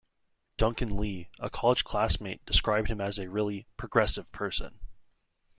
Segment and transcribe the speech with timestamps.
[0.57, 4.79] Duncan Lee, a college classmate, described him as a really "progressive person".